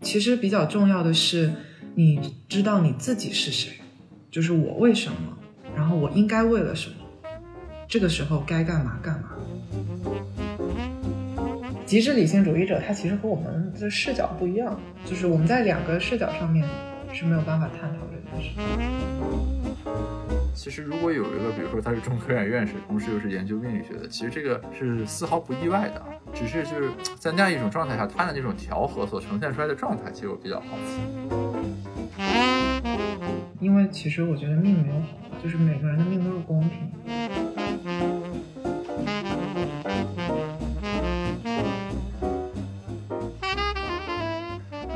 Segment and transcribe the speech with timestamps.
[0.00, 1.52] 其实比较重要的是，
[1.96, 3.72] 你知道你自己是谁，
[4.30, 5.36] 就是我为什么，
[5.74, 6.96] 然后我应该为了什么，
[7.88, 9.30] 这个时候该干嘛干嘛。
[11.84, 16.64] 极致理性主义者他其实和我们的视角不一样，就是我们在两个视角上面
[17.12, 18.50] 是没有办法探讨这件事。
[20.54, 26.02] 其实如果有一个，比如说他是中科院院士，同时又是研究命理学的，其实这个是丝毫不意外的。
[26.32, 31.00] 只是就是在那样一种状态下，他的那种调和所呈现出来的状态，其实我比较好奇。
[33.60, 35.08] 因为其实我觉得命没有好，
[35.42, 36.90] 就是每个人的命都是公平。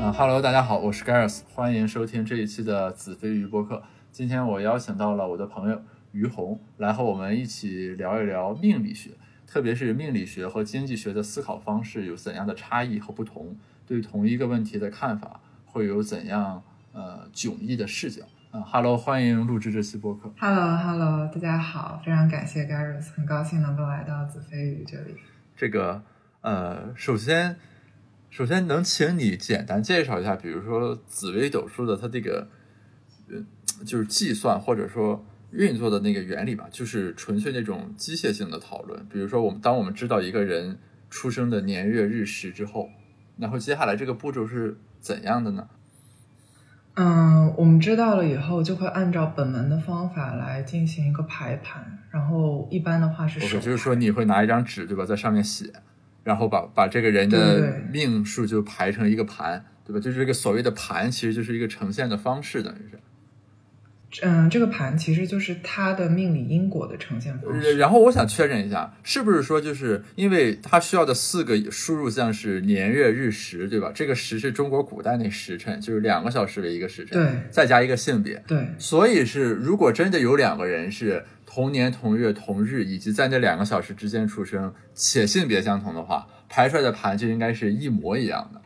[0.01, 3.83] 嗯哈喽，大家好，我是 Gareth，欢迎收听这一期的子非鱼播客。
[4.19, 9.11] 今天我邀请到了我的朋友于红，来和我们一起聊一聊命理学。
[9.47, 13.55] 特别是命理学和经济学的思考方式有怎样的差异和不同？
[13.87, 16.61] 对同一个问题的看法会有怎样
[16.91, 18.25] 呃迥异的视角？
[18.51, 20.29] 啊哈喽，欢迎录制这期播客。
[20.37, 25.15] Hello，Hello，大家好，非常感谢 Garus，很高兴能够来到子非鱼这里。
[25.55, 26.03] 这个
[26.41, 27.55] 呃，首先
[28.29, 32.49] 首先能请你简单介绍一下，比如说紫微斗数的它这个
[33.29, 33.37] 呃
[33.85, 35.25] 就是计算或者说。
[35.51, 39.03] 运作的那个原理吧，就是纯粹那种机械性的讨论。
[39.11, 40.77] 比如说，我们当我们知道一个人
[41.09, 42.87] 出生的年月日时之后，
[43.35, 45.67] 然后接下来这个步骤是怎样的呢？
[46.93, 51.97] 嗯，我们知道了以后，就会按照本门的方法来进行一个排盘。
[52.11, 55.73] 然后一般的话是手，就是说你会拿一张纸，对吧，在上面写，
[56.23, 59.99] 然后把把这个人的命数就排成一个盘，对吧？
[59.99, 62.99] 就是这个所谓的盘，其实就是一个呈现的方式，等于是。
[64.23, 67.77] 嗯，这个盘其实就是它的命理因果的呈现方式。
[67.77, 73.91] 然后我想确认一下，是不是说就是因为它需要的四个输入项是年月日时，对吧？
[73.93, 78.67] 这个时是中国古代那时辰，就是两个小时为一个时辰，对，再加一个性别，对。
[78.79, 88.61] 所以是如果真的有两个人是同年同月同日，以及在那两个小时之间出生，且性别相同的话，排出来的盘就应该是一模一样的。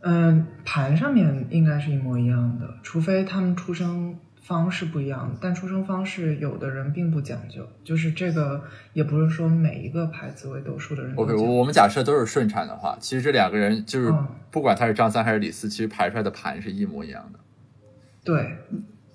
[0.00, 4.18] 嗯，盘上面应该是一模一样的，除非他们出生。
[4.50, 8.60] 方式不一样，但出生方式有的人并不讲究，就是这个
[8.92, 11.14] 也不是说每一个排子位都数的人。
[11.14, 14.12] OK，我们假设都是顺产的话，其实这两个人就是
[14.50, 17.38] 不管他是张三还是李四，其实排出来的盘是一模一样的。
[18.24, 18.56] 对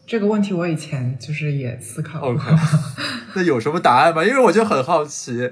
[0.07, 2.41] 这个问题，我以前就是也思考过。
[3.35, 4.24] 那有什么答案吗？
[4.24, 5.51] 因为我就很好奇，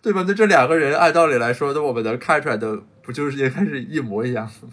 [0.00, 0.24] 对吧？
[0.28, 4.72] 那这两个人按道理来说，那我们能看出来的不就是应该是一模一样的吗？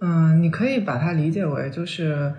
[0.00, 2.32] 嗯，你可以把它理解为就是。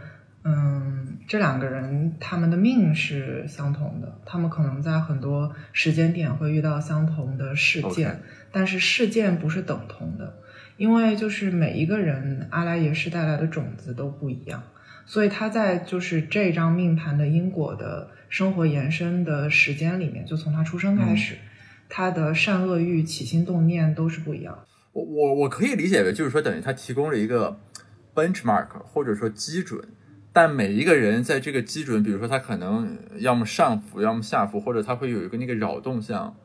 [0.50, 10.38] 嗯，这两个人他们的命是相同的，他们可能在很多时间点会遇到相同的事件，但是事件不是等同的，
[10.78, 14.64] 因为就是每一个人阿拉耶识带来的种子都不一样，
[15.06, 21.36] 所以他在就是这张命盘的因果的生活延伸的时间里面，就从他出生开始，
[21.90, 24.58] 他的善恶欲起心动念都是不一样。
[24.94, 27.60] 我我我可以理解为就是说，等于他提供了一个
[28.16, 29.84] benchmark 或者说基准。
[30.38, 36.38] 但每一个人在这个基准，比如说他可能要么上浮，要么下浮，或者他会有一个那个扰动项，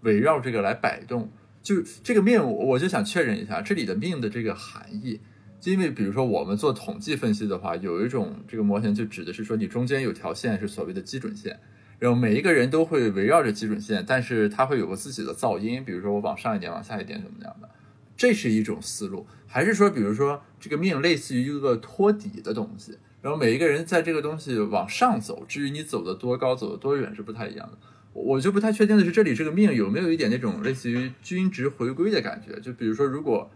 [0.00, 1.30] 围绕这个来摆动。
[1.62, 5.20] 就这个命，我就想确认一下这里的命的这个含义。
[5.60, 11.60] 就因为比如说我们做统计分析的话，有一种这个模型就指的是说你中间有条线是所谓的基准线，
[11.98, 17.68] 然后每一个人都会围绕着基准线，但是它会有个自己的噪音，比如说我往上一点，往下一点，怎么样的？
[18.16, 22.96] 这是一种思路，还是说比如说这个命类似于一个托底的东西？
[23.24, 27.78] 然后每一个人在这个东西往上走，至于你走的多高、走的多远是不太一样的。
[28.12, 32.60] 我就不太确定的是，这里这个命有没有一点那种类似于均值回归的感觉？
[32.60, 33.50] 就比如说，如果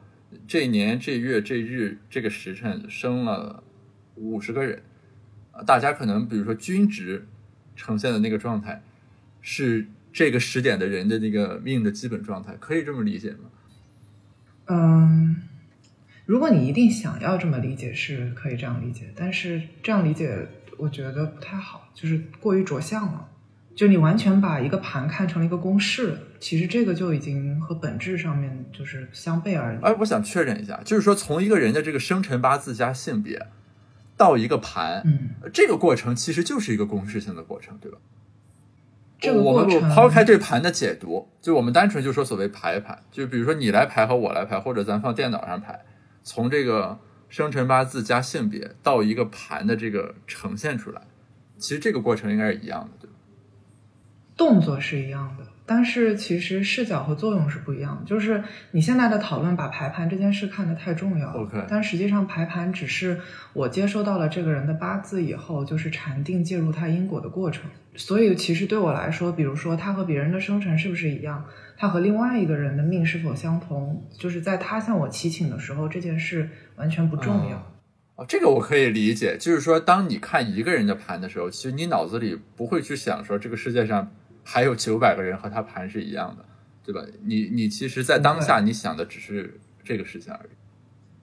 [0.46, 3.62] 这一年、这月、这日、这个时辰生了
[4.14, 4.82] 五十个人，
[5.52, 7.26] 啊，大家可能比如说均值
[7.76, 8.82] 呈现的那个状态
[9.42, 13.50] 是这个时点的人的那个命的基本状态，可以这么理解吗？
[14.68, 15.36] 嗯。
[16.28, 20.46] 如果你一定想要这么理解，是可以这样理解，但是这样理解
[20.76, 23.26] 我觉得不太好，就是过于着相了。
[23.74, 29.78] 就你完全把一个盘看成了一个公式，其实这个就已经和本质上面就是相悖而已。
[29.80, 33.46] 哎，我想确认一下，就是说从一个人的这个生辰八字加性别
[34.14, 37.96] 到一个盘，嗯，这个过程其实就是一个公式性的过程，对吧？
[39.18, 45.80] 这个过程，抛开对盘的解读，就我们单纯就说所谓排盘，就比如说你来排和我来排，或者咱放电脑上排。
[46.22, 46.98] 从这个
[47.28, 51.02] 生辰八字加性别到一个盘的这个呈现出来，
[51.56, 53.16] 其实这个过程应该是一样的，对吧？
[54.36, 58.04] 动作是一样的，但是其实视角和作用是不一样的。
[58.06, 58.42] 就是
[58.72, 63.20] 你现在的讨论把排盘这件事看得太重要 OK 但实际上排盘只是
[63.52, 67.70] 我接收到了这个人的八字以后，就是禅定介入他因果的过程。
[67.94, 71.44] 所以其实对我来说，比如说他和别人的生辰是不是一样，
[71.76, 77.74] 他和另外一个人的命是否相同，就是在他向我祈请的时候，这件事完全不重要。
[78.14, 84.10] 哦，这个我可以理解，就是说，当你看一个人的盘的时候，其实你脑子里不会去想说这个世界上
[84.50, 86.42] 还有九百个人和他盘是一样的，
[86.82, 87.02] 对吧？
[87.22, 90.48] 你你其实，在当下你想的只是这个事情而已。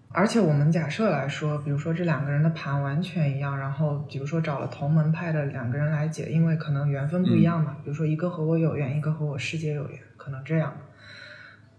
[0.10, 10.78] 而且我们假设来说，比如说这两个人的盘完全一样，然后比如说找了同门派的两个人来解，因为可能缘分不一样嘛，比如说一个和我有缘，一个和我师姐有缘，可能这样。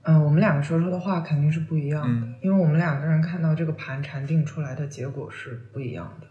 [0.02, 6.26] 嗯，我们两个说出的话肯定是不一样的，嗯因为我们两个人看到这个盘禅定出来的结果是不一样的，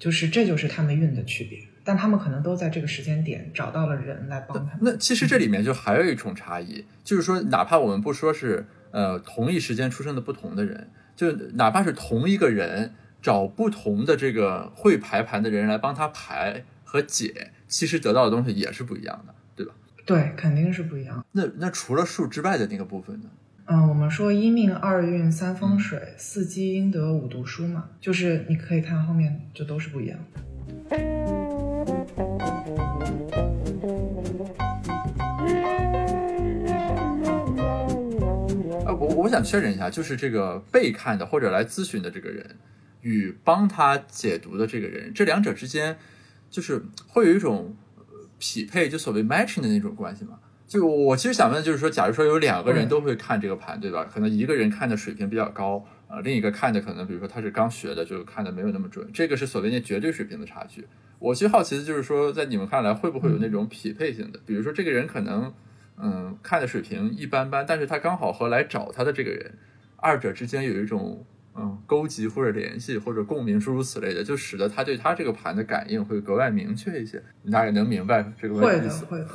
[0.00, 4.78] 就是这就是他们运的区别，但他们可能都在这个时间点找到了人来帮他们。
[4.80, 19.72] 那其实这里面就还有一种差异，就是说，哪怕我们不说是呃同一时间出生的不同的人，就哪怕是同一个人找不同的这个会排盘的人来帮他排和解，其实得到的东西也是不一样的，对吧？
[20.04, 21.24] 对，肯定是不一样。
[21.32, 23.28] 那那除了数之外的那个部分呢？
[23.66, 31.31] 嗯，我们说一命二运三风水、四积阴德五读书嘛，就是你可以看后面就都是不一样的。
[39.22, 42.56] 我我想确认一下，就是这个被看的或者来咨询的这个人
[43.02, 45.96] 与帮他解读的这个人，这两者之间
[46.50, 48.04] 就是会有一种呃
[48.40, 50.40] 匹配，就所谓 matching 的那种关系吗？
[50.66, 54.04] 就我其实想问的就是说，假如说有两个人嗯都会看这个盘，对吧？
[54.12, 60.84] 可能一个人看的水平比较高，呃，另一个看的可能比如说他是刚学的，就看的没有那么准，这个是所谓那绝对水平的差距。
[61.20, 64.40] 我其实好奇的就是说，在你们看来会不会有那种匹配性的？
[64.44, 65.52] 比如说这个人可能
[65.96, 69.58] 嗯看的水平一般般，但是他刚好和来找他的这个人，
[69.96, 71.24] 二者之间有一种
[71.54, 77.22] 嗯勾结或者联系或者共鸣诸如此类的，就使得他对他这个盘的感应会格外明确一些。
[77.42, 79.04] 你大概能明白这个会的，问题意思？
[79.04, 79.28] 会的。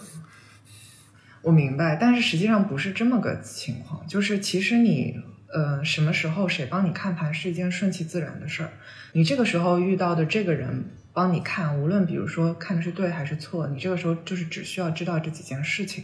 [1.44, 5.15] 我明白，但是实际上不是这么个情况，就是其实你
[5.53, 8.71] 呃什么时候谁帮你看盘是一件顺其自然的事儿，
[9.13, 10.83] 你这个时候遇到的这个人
[11.13, 16.03] 帮你看，无论比如说看的是对还是错，你这个时候就是只需要知道这几件事情。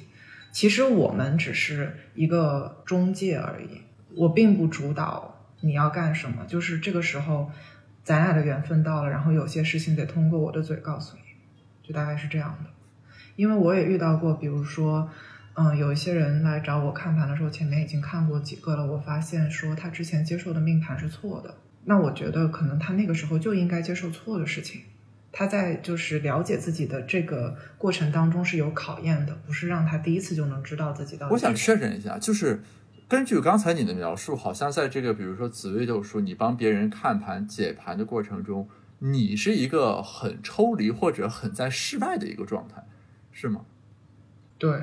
[0.54, 3.82] 其实我们只是一个中介而已，
[4.16, 7.52] 我并不主导你要干什么，就是这个时候
[8.04, 11.24] 咱俩的缘分到了，然后有些事情得通过我的嘴告诉你，
[11.82, 12.70] 就大概是这样的。
[13.36, 15.10] 因为我也遇到过，比如说，
[15.56, 24.82] 嗯，有一些人来找我看盘的时候，前面已经看过几个了，我发现说他之前接受的命盘是错的，那我觉得可能他那个时候就应该接受错的事情。
[25.36, 32.62] 他在就是了解自己的这个过程当中是有考验的，不是让他第一次就能知道自己到底我想确认一下，就是
[33.10, 38.70] 根据刚才你的描述，好像在这个比如说紫薇斗数，你帮别人看盘解盘的过程中，
[39.00, 42.86] 你是一个很抽离或者很在室外的一个状态，
[43.32, 43.62] 是吗？
[44.60, 44.82] 对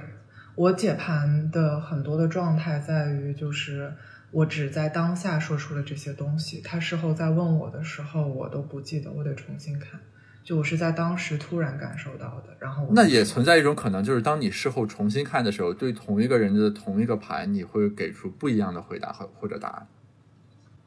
[0.57, 3.95] 我解盘的很多的状态在于，就是
[4.33, 10.01] 我只在当下说出了这些东西，他事后再问我的时候，我都不记得，我得重新看。
[10.43, 19.87] 就我是在当时突然感受到的，然后我那也存在一种可能，就是当你事后重新看的时候，对同一个人的同一个盘，你会给出不一样的回答和或者答案。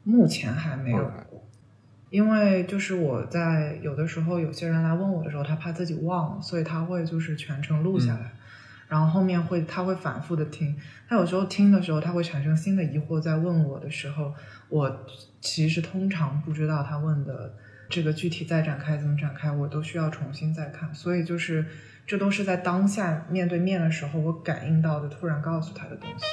[0.02, 0.98] 目前还没有
[1.30, 1.42] 过，
[2.10, 8.32] 因为就是我在有的时候有些人来问我的时候，他怕自己忘了，所以他会就是全程录下来，
[8.88, 10.76] 然后后面会他会反复的听。
[11.08, 14.34] 他有时候听的时候，他会产生新的疑惑，在问我的时候，
[14.68, 15.06] 我
[15.40, 17.54] 其实通常不知道他问的
[17.88, 20.92] 这个具体再展开怎么展开，我都需要重新再看。
[20.94, 21.64] 所以就是
[22.06, 26.24] 这都是在当下面对面的时候，我感应到的，突然告诉他的东西。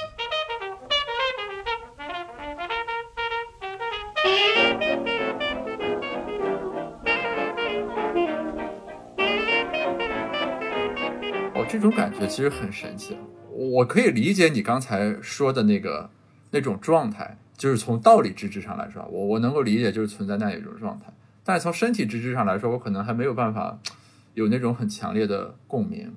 [11.54, 13.16] 哦，这种感觉其实很神奇。
[13.48, 16.10] 我可以理解你刚才说的那个
[16.50, 21.06] 那种状态，就是从道理知识上来说，我我能够理解就是存在那一种状态。
[21.44, 23.78] 但是从身体知识上来说，我可能还没有办法
[24.34, 26.14] 有那种很强烈的共鸣。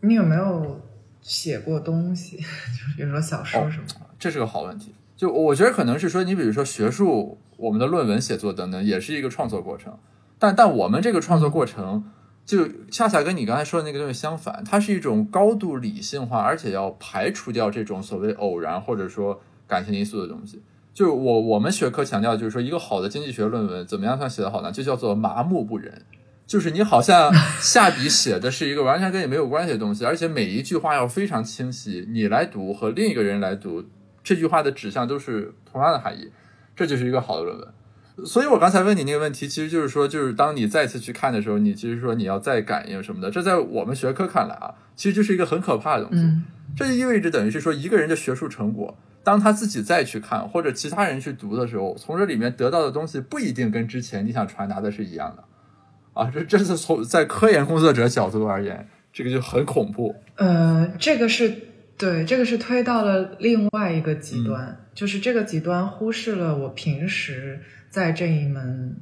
[0.00, 0.80] 你有没有
[1.20, 2.36] 写过东西？
[2.38, 4.06] 就比如说小说什么的？
[4.18, 4.94] 这是个好问题。
[5.16, 9.98] 就我觉得可能是说，你比如说学术，我们的论文写作等等，也是一个创作过程。
[10.38, 12.04] 但但我们这个创作过程，
[12.46, 20.62] 就恰恰跟你刚才说的那个东西相反，它是一种高度理性化，而且要排除掉这种所谓偶然或者说感情因素的东西。
[20.98, 24.72] 就我我们学科强调，就是说一个好的经济学论文怎么样算写得好呢？
[24.72, 26.02] 就叫做麻木不仁。
[26.44, 33.84] 就是你好像 下笔写的是一个完全跟你没有关系的东西，而且每一句话要非常清晰，你来读和另一个人来读，
[34.24, 36.32] 这句话的指向都是同样的含义，
[36.74, 37.68] 这就是一个好的论文。
[38.26, 46.24] 所以我刚才问你那个问题，其实就是说，就是当你再次去看的时候，你其实说你要再感应什么的，这在我们学科看来啊，其实就是一个很可怕的东西。
[46.24, 46.42] 嗯
[46.76, 48.96] 这就意味着等于是说，一个人的学术成果，
[49.28, 55.44] 当他自己再去看，或者其他人去读的时候，从这里面得到的东西不一定跟之前你想传达的是一样的。
[56.14, 60.16] 啊，这这是从在科研工作者角度而言，这个就很恐怖。
[60.36, 61.54] 呃，这个是
[61.98, 68.96] 对，这个是推到了另外一个极端，就是这个极端忽视了我平时在这一门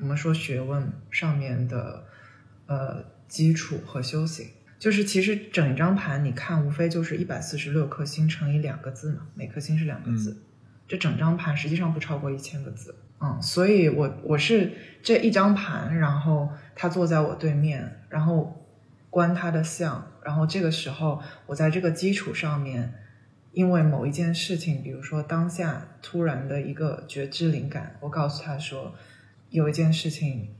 [0.00, 2.02] 我们说学问上面的
[2.66, 4.48] 呃基础和修行。
[4.84, 10.36] 就是其实整一张盘，你看无非就是一百四十六颗星乘以两个字嘛，每颗星是两个字，
[10.86, 12.94] 这整张盘实际上不超过一千个字。
[13.18, 18.62] 嗯，所以我我是这一张盘，然后他坐在我对面，然后
[19.08, 22.92] 观他的相，然后这个时候我在这个基础上面，
[23.52, 28.94] 因为某一件事情，比如说当下突然的一个觉知灵感，我告诉他说，
[29.48, 30.50] 有一件事情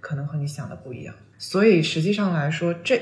[0.00, 2.98] 可能和你想的不一样，所以实际上来说，这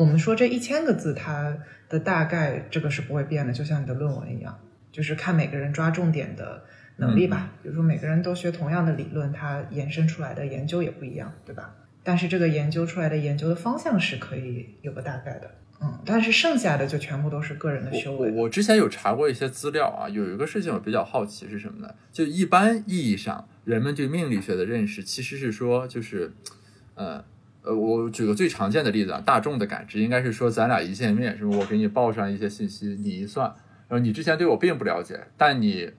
[0.00, 1.56] 我们说这一千个字，它
[1.88, 4.58] 的大概这个是不会变的，就像你的论文一样，
[4.90, 6.64] 就是看每个人抓重点的。
[6.96, 11.74] 能力吧，比如说每个人都学同样的理论，它延伸出来的研究也不一样，对吧？
[12.04, 18.30] 但是这个研究出来的研究的方向是可以有个大概的，嗯，但是剩下的就全部都是个人的修为。
[18.30, 21.94] 我我之前有查过一些资料啊，有一个事情我比较好奇是什么呢？
[22.12, 26.30] 就一般意义上，人们对命理学的认识其实是说，就是，
[26.96, 27.24] 呃
[27.62, 31.56] 呃，我举个最常见的例子啊，大众的感知应该是说，咱俩一见面，是吧？
[31.56, 33.46] 我给你报上一些信息，你一算，
[33.88, 35.90] 然后你之前对我并不了解，但你。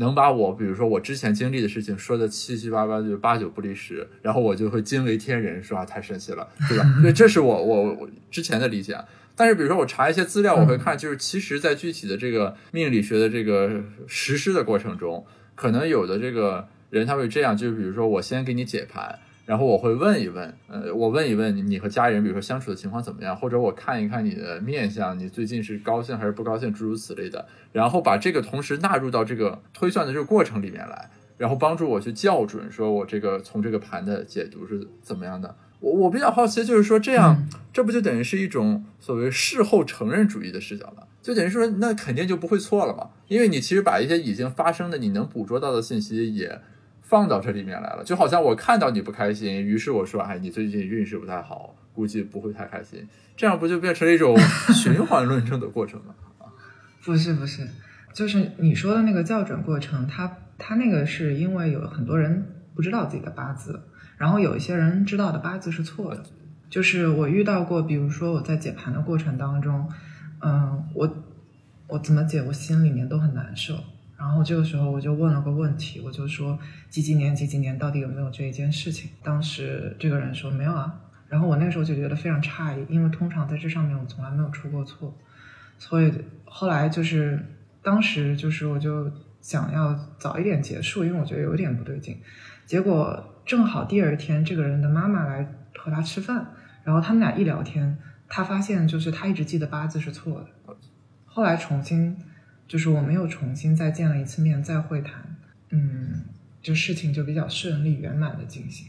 [0.00, 6.84] 能把我，比如说我之前经历的事情说的七七八八，就八九不离十，然后我就会惊为天人，说啊太神奇了，对吧？
[7.02, 8.96] 所以这是我我我之前的理解。
[9.34, 19.18] 但是比如说我查一些资料，我会看，就是其实在具体的这个命理学的这个实施的过程中，可能有的这个人他会这样，就是比如说我先给你解盘。
[19.48, 27.46] 然后我会问一问，呃，我问一问你你和家人，比如说相处的情况怎么样，或者我看一看你的面相，你最近是高兴还是不高兴，诸如此类的。
[27.72, 35.56] 然后把这个同时纳入到这个推算的这个过程里面来，然后帮助我去校准，说我这个从这个盘的解读是怎么样的。
[35.80, 41.08] 我我比较好奇，就是说这样，这不就等于是一种所谓事后承认主义的视角了？
[41.22, 46.60] 就等于说，那肯定就不会错了嘛，因为你其实把一些已经发生的你能捕捉到的信息也。
[47.08, 54.36] 放到这里面来了，就好像我看到你不开心，于是我说：“哎，你最近运势不太好，估计不会太开心。”这样不就变成了一种
[54.74, 56.14] 循环论证的过程吗？
[57.02, 57.66] 不是不是，
[58.12, 63.80] 就是你说的那个校准过程，它它那个是因为有很多人不知道自己的八字，
[64.18, 66.22] 然后有一些人知道的八字是错的。
[66.68, 69.88] 就是我遇到过，比如说我在解盘的过程当中，
[70.40, 71.24] 嗯，我
[71.86, 73.74] 我怎么解，我心里面都很难受。
[74.18, 76.58] 然后这个时候我就问了个问题，我就说
[76.90, 79.08] 几几年几几年到底有没有这一件事情？
[79.22, 80.92] 当时这个人说没有啊。
[81.28, 85.16] 然后我那个时候就觉得非常诧异，因为通常在这上面我从来没有出过错。
[85.78, 86.12] 所以
[86.44, 87.38] 后来就是
[87.80, 89.08] 当时就是我就
[89.40, 92.20] 想要早一点结束，因为我觉得有点不对劲。
[92.66, 95.46] 结果正好第二天这个人的妈妈来
[95.76, 97.96] 和他吃饭，然后他们俩一聊天，
[98.28, 100.76] 他发现就是他一直记得八字是错的。
[101.24, 102.16] 后来重新。
[102.68, 105.34] 就是我们又重新再见了一次面，再会谈，
[105.70, 106.26] 嗯，
[106.62, 108.88] 就事情就比较顺利圆满的进行。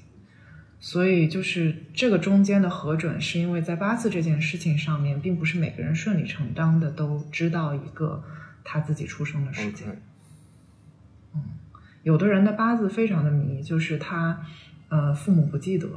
[0.82, 8.24] 所以就是这个中间的核准，是因为在八字这件事情上面，并不是每个人顺理成章的都知道一个
[8.64, 10.02] 他自己出生的时间。
[11.34, 11.42] 嗯，
[12.04, 14.46] 有的人的八字非常的迷，就是他
[14.90, 15.88] 呃父母不记得。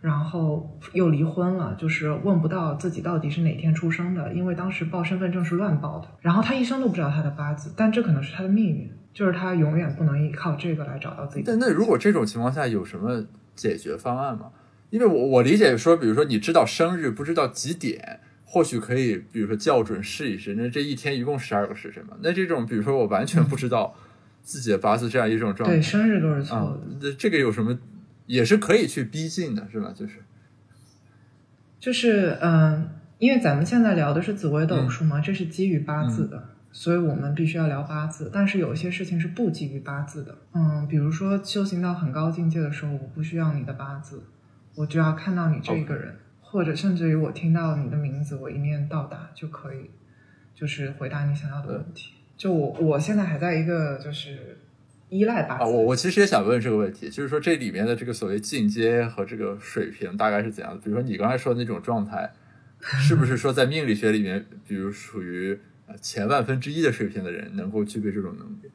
[0.00, 6.08] 然后又离婚了，就是问不到自己到底是哪天出生的，因为当时报身份证是乱报的。
[6.20, 11.44] 然后他一生都不知道他的八字，但这可能是他的命运，就是他永远不能依靠这个来找到自己。
[11.46, 14.46] 但那如果这种情况下有什么解决方案吗？
[14.88, 20.54] 因为我我理解说，比如说你知道生日不知道几点，或许可以，比如说校准试一试。
[20.54, 22.16] 那这一天一共十二个时辰嘛？
[22.22, 23.94] 那这种比如说我完全不知道
[24.42, 26.80] 自己的八字这样一种状态，对生日都是错的。
[27.02, 27.78] 那这个有什么？
[28.30, 29.92] 也是可以去逼近的，是吧？
[29.92, 30.20] 就是，
[31.80, 38.30] 就是嗯，因为咱们现在聊的是紫微斗数嘛，这是基于八字的，所以我们必须要聊八字。
[38.32, 44.22] 但是有些事情是不基于八字的，嗯，比如说修行到很高境界的时候，我不需要你的八字，
[44.76, 49.90] 我就要看到你这个人，或者甚至于我听到你的名字，我一念到达就可以，
[50.54, 52.12] 就是回答你想要的问题。
[52.36, 54.59] 就我我现在还在一个就是
[55.10, 55.64] 依赖八字。
[55.64, 60.80] 啊，我我其实也想问这个问题，就是说这里面的这个所谓进阶和这个水平大概是怎样的？
[60.80, 62.32] 比如说你刚才说的那种状态，
[62.80, 68.70] 是不是说在命理学里面，比如属于呃前万分之一的水平的人能够具备这种能力？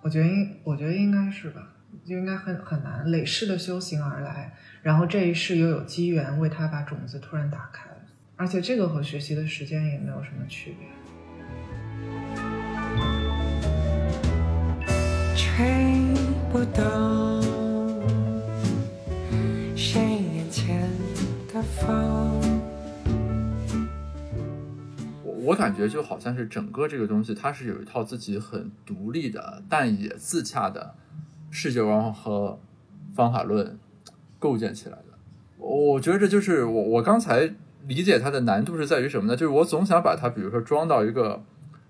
[0.00, 7.96] 我觉得应，我觉得应该是吧，就应该很很难累世的修行而来，然后这一世又有机缘为他把种子突然打开了，
[8.36, 10.88] 而且这个和学习的时间也没有什么区别。
[15.34, 15.64] 吹
[16.52, 17.42] 不动
[19.74, 20.88] 谁眼前
[21.52, 22.40] 的风。
[25.24, 30.94] 我我感觉就好像是整个这个东西，它是有一套自己很独立的，但也自洽的
[31.50, 32.58] 世界观和
[33.14, 33.78] 方法论
[34.38, 35.04] 构建起来的。
[35.58, 37.54] 我觉得就是我我刚才
[37.86, 39.36] 理解它的难度是在于什么呢？
[39.36, 41.42] 就是我总想把它，比如说装到一个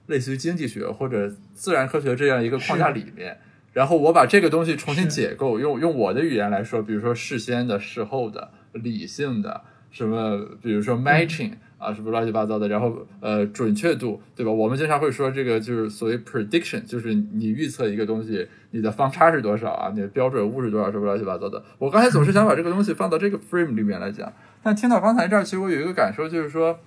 [0.07, 3.39] 类似于经济学或者自然科学这样一个框架里面，
[3.73, 14.53] 然后我把这个东西重新解构，用用我的语言来说，比如说事先的、事后的、理性的，什么，比如说 matching、啊，什么乱七八糟的，然后呃，准确度，对吧？
[14.53, 21.63] 我们经常会说这个就是所谓 prediction，就是你预测一个东西，你的方差是多少啊，你的标准物是多少，什么乱七八糟的。
[21.79, 24.31] 我刚才总是想把这个东西放到这个 frame 里面来讲，
[24.63, 26.79] 但听到刚才这儿，其实我有一个感受，就是说。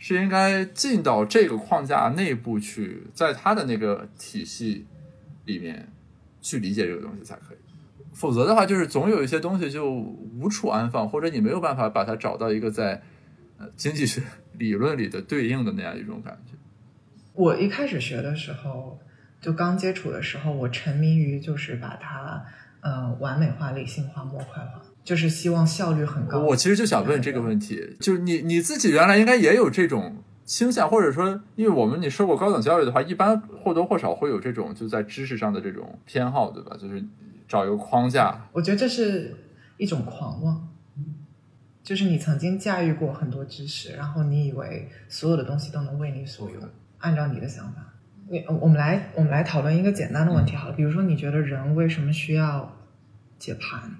[0.00, 4.86] 是应该进到这个框架内部去，在它的那个体系
[5.44, 5.86] 里面
[6.40, 7.58] 去理解这个东西才可以。
[8.14, 13.02] 否则的话，就是总有一些东西就无处安放，或者你没有办法把它找到一个在
[13.58, 14.22] 呃经济学
[14.54, 16.54] 理论里的对应的那样一种感觉。
[17.34, 18.98] 我一开始学的时候，
[19.40, 22.42] 就刚接触的时候，我沉迷于就是把它
[22.80, 26.40] 呃完美化、理性化、模块化，就是希望效率很高。
[26.40, 36.76] 我其实就想问这个问题，就是你你自己原来应该也有这种倾向，或者说，因为我们你受过高等教育的话，一般或多或少会有这种就在知识上的这种偏好，对吧？
[36.80, 37.02] 就是
[37.48, 38.46] 找一个框架。
[38.52, 39.34] 我觉得这是
[39.76, 40.68] 一种狂妄，
[41.82, 46.62] 就是你曾经驾驭过很多知识，然后你以为所有的东西都能为你所用，
[46.98, 47.86] 按照你的想法。
[48.28, 52.76] 你我们来我们来讨论一个简单的问题好了，比如说你觉得人为什么需要
[53.38, 53.90] 解盘，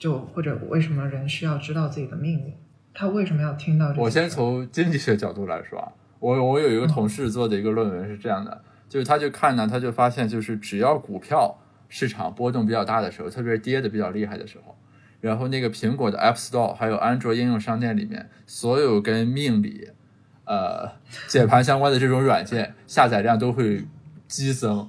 [0.00, 2.52] 就或者为什么人需要知道自己的命运？
[2.92, 4.00] 他为什么要听到这？
[4.00, 11.56] 我先从经济学角度来说啊，我我有一个同事做的一个论文是这样的，就是他就看呢，他就发现就是只要股票
[11.88, 14.74] 市场波动比较大的时候，特别是跌的比较厉害的时候，
[15.20, 19.90] 然后那个苹果的 App Store 还有安卓应用商店里面，所有跟命理、
[20.46, 20.90] 呃
[21.28, 23.84] 解盘相关的这种软件下载量都会
[24.26, 24.88] 激增。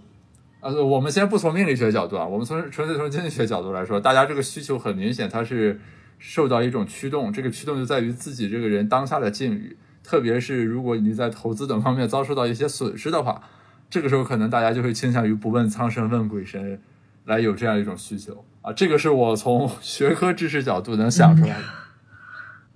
[0.61, 5.79] 呃，我们先不从命理学角度啊，我们从纯粹从经济学角度来说，大家这个需求很明显，它是
[6.19, 13.41] 受到一种驱动，这个驱动就在于自己这个人当下的境遇，特别是如果你在投资等方面遭受到一些损失的话，
[13.89, 16.79] 这个时候可能大家就会倾向于不问苍生问鬼神，
[17.25, 21.63] 来有这样一种需求啊，这个是我从学科知识角度能想出来的。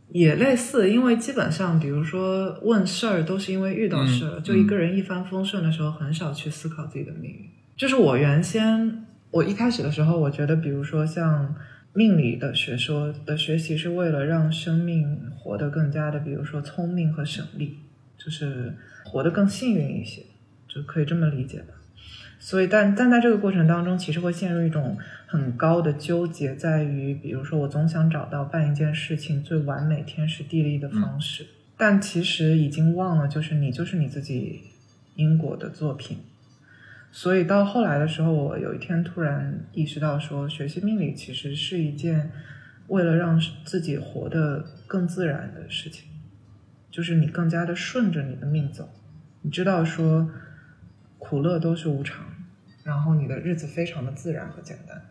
[0.10, 4.40] 也类似，因为基本上，比如说问事儿，都是因为遇到事儿。
[4.40, 7.50] 嗯就一个人一帆风顺的时候，很少去思考自己的命运。
[7.78, 11.54] 就是我原先，我一开始的时候，我觉得，比如说像
[11.92, 17.80] 命理的学说的学习，是为了让生命活得更加的，比如说聪明和省力，
[18.18, 20.22] 就是活得更幸运一些，
[20.70, 21.74] 就可以这么理解吧。
[22.40, 34.62] 所以，但但在这个过程当中，其实会陷入一种很高的纠结，在于比如说，我总想找到办一件事情最完美、天时地利的方式，但其实已经忘了，就是你就是你自己
[35.16, 36.20] 因果的作品。
[37.16, 42.30] 所以到后来的时候，我有一天突然意识到说，学习命理其实是一件
[42.88, 46.10] 为了让自己活得更自然的事情，
[46.92, 48.90] 就是你更加的顺着你的命走，
[49.44, 50.30] 你知道说
[51.18, 52.26] 苦乐都是无常，
[52.84, 55.02] 然后你的日子非常的自然和简单。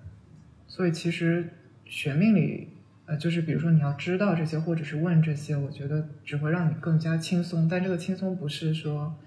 [0.68, 1.48] 所以其实
[1.86, 2.68] 学命理，
[3.06, 7.66] 呃，就是比如说你要知道这些，或者是问这些，我觉得只会让你更加轻松。
[7.66, 9.18] 但这个轻松不是说，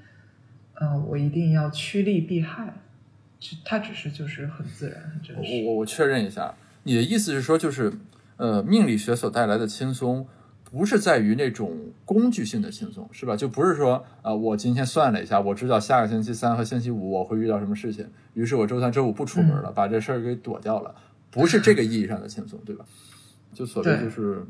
[0.79, 2.73] 呃，我一定要趋利避害，
[3.39, 5.63] 是它只是就是很自然、很真我实。
[5.65, 7.91] 我我确认一下，你的意思是说，就是
[8.37, 10.27] 呃，命理学所带来的轻松，
[10.63, 13.35] 不是在于那种工具性的轻松，是吧？
[13.35, 20.93] 就不是说，呃，我今天算了一下，我知道下个星期三和星期五我会遇到什么事情，于是我周三、周五不出门了，把这事儿给躲掉了，
[21.31, 22.85] 不是这个意义上的轻松，对吧？
[23.53, 24.45] 就所谓就是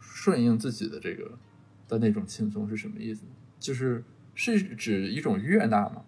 [0.00, 1.30] 顺应自己的这个
[1.86, 3.22] 的那种轻松是什么意思？
[3.60, 4.02] 就是
[4.34, 6.02] 是指一种悦纳吗？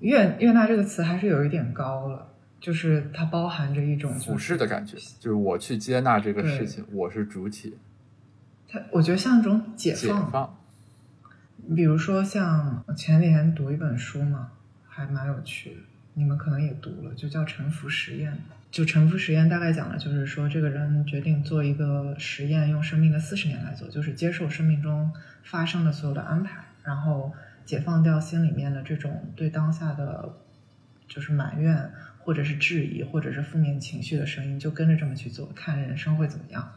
[0.00, 2.28] 悦悦纳这个词还是有一点高了，
[2.60, 7.76] 就是它包含着一种俯就是视的感觉，就是我去接纳这个事情，我是主体，
[8.68, 10.58] 它，我觉得像一种解解放。
[11.66, 11.74] 你。
[11.74, 14.52] 比如说像前几天读一本书嘛，
[14.86, 15.76] 还蛮有趣的，
[16.14, 18.38] 你们可能也读了，就叫沉浮实验。
[18.70, 25.10] 就沉浮实验大概讲的就是说，这个人决定做一个实验，用生命的四十年来做，就是接受生命中
[25.42, 27.32] 发生的所有的安排，然后
[27.64, 30.38] 解放掉心里面的这种对当下的
[31.08, 36.72] 就是埋怨，或者是质疑，或者是负面情绪的声音，就跟着这么去做，看人生会怎么样。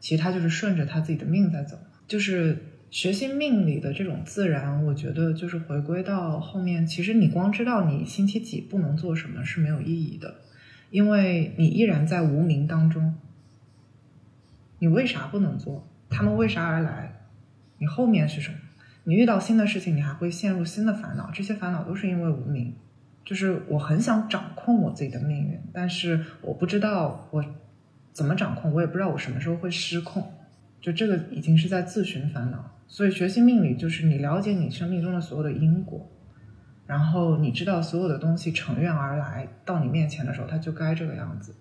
[0.00, 2.58] 其实他就是顺着他自己的命在走，就是
[2.90, 10.34] 学习命理的这种自然，我觉得就是回归到后面，其实你光知道你星期几不能做什么是没有意义的。
[10.90, 13.14] 因为你依然在无名当中，
[14.78, 15.88] 你为啥不能做？
[16.10, 17.20] 他们为啥而来？
[17.78, 18.58] 你后面是什么？
[19.04, 22.74] 你遇到新的事情，你还会陷入新的烦恼，这些烦恼都是因为无名。
[23.24, 27.44] 就是我很想掌控我自己的命运，但是我不知道我
[28.12, 30.32] 怎么掌控，我也不知道我什么时候会失控。
[30.80, 32.78] 就这个已经是在自寻烦恼。
[32.88, 36.10] 所以学习命理，就是你了解你生命中的所有的因果。
[36.84, 41.54] 然后你知道所有的东西乘愿而来到你面前的时候，它就该这个样子。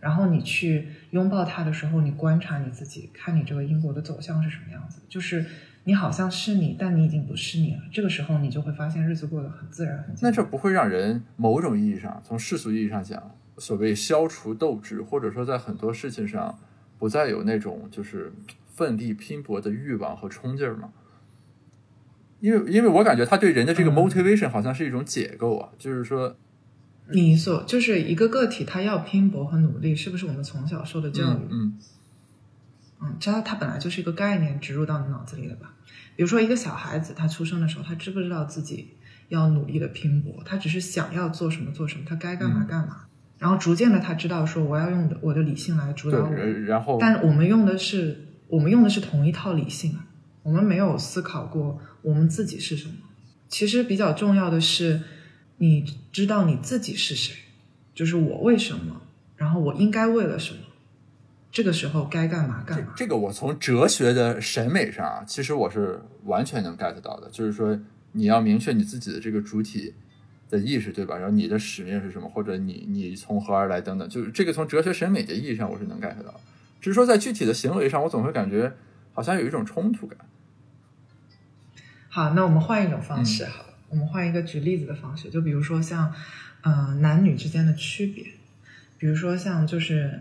[0.00, 5.02] 然后你去拥抱它的时候，你观察你自己，看你这个因果的走向是什么样子。
[5.08, 5.44] 就是
[5.84, 7.80] 你好像是你，但你已经不是你了。
[7.90, 16.58] 这个时候你就会发现日子过得很自然，很那这不会让人某种意义上，从世俗意义上讲，所谓消除斗志，或者说在很多事情上
[16.98, 18.32] 不再有那种就是
[18.66, 20.92] 奋力拼搏的欲望和冲劲儿吗？
[22.40, 26.36] 因为，因为我感觉他对人的这个 motivation 好像是一种解构啊，就是说，
[27.10, 31.36] 你所就是一个个体，他要拼搏和努力，是不是我们从小受的教育？
[31.50, 31.78] 嗯，嗯，
[33.18, 35.74] 这它本来就是一个概念植入到你脑子里的吧？
[36.16, 38.90] 比如说一个小孩子，他出生的时候，他知不知道自己
[39.28, 40.42] 要努力的拼搏？
[40.44, 43.04] 他只是想要做什么做什么，他该干嘛干嘛。
[43.38, 46.30] 然后逐渐的，他知道说我要用的我的理性来主导我。
[46.32, 50.06] 然后，但我们用的是我们用的是同一套理性啊。
[50.44, 52.94] 我们没有思考过我们自己是什么。
[53.48, 55.00] 其实比较重要的是，
[55.58, 57.34] 你知道你自己是谁，
[57.94, 59.02] 就是我为什么，
[59.36, 60.60] 然后我应该为了什么，
[61.52, 62.92] 这个时候该干嘛干嘛。
[62.96, 67.28] 这个我从哲学的审美上啊，其实我是完全能 get 到的。
[67.30, 67.78] 就是说，
[68.12, 69.94] 你要明确你自己的这个主体
[70.48, 71.16] 的意识，对吧？
[71.16, 76.40] 然后你的使命是什么，或者你你从何而来等等，就是这个从哲学审美的意义上，我是能 get 到。
[76.80, 78.72] 只是说在具体的行为上，我总会感觉
[79.12, 80.18] 好像有一种冲突感。
[82.08, 86.12] 好，那我们换一种方式，好，我们换一个举例子的方式，就比如说像，
[86.62, 88.24] 嗯，男女之间的区别，
[88.98, 90.20] 比如说像就是，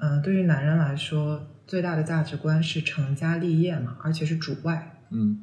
[0.00, 5.42] 嗯，对于男人来说，最大的价值观是成家立业嘛，而且是主外，嗯，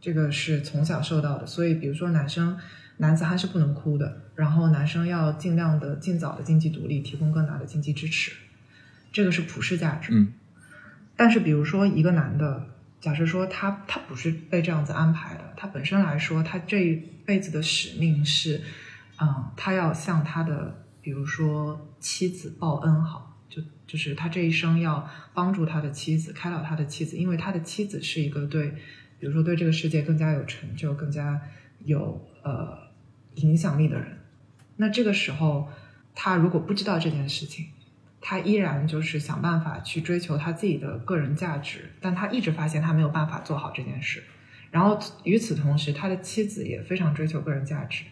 [0.00, 2.58] 这个是从小受到的，所以比如说男生，
[2.98, 8.32] 男子汉是不能哭的，然后男生要尽量的尽早的经济独立，提供更大的经济支持，
[9.12, 10.32] 这个是普世价值，嗯，
[11.16, 12.66] 但是比如说一个男的。
[13.02, 16.94] 假设说他他不是被这样子安排的，他本身来说，他这一
[17.26, 18.60] 辈子的使命是，
[19.20, 23.31] 嗯，他要向他的比如说妻子报恩，好，
[23.92, 28.70] 就是他这一生要帮助他的妻子，开导他的妻子，因为他的妻子是一个对，
[29.18, 31.38] 比如说对这个世界更加有成就、更加
[31.84, 32.78] 有呃
[33.34, 34.16] 影响力的人。
[34.76, 35.68] 那这个时候，
[36.14, 37.66] 他如果不知道这件事情。
[38.24, 44.22] 他依然就是想办法去追求他自己的个人价值，但他一直发现他没有办法做好这件事。
[44.70, 48.04] 然后与此同时，他的妻子也非常追求个人价值。